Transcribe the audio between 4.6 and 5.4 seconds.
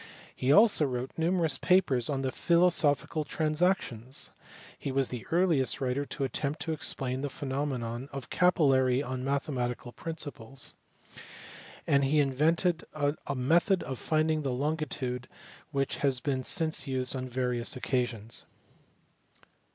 he was the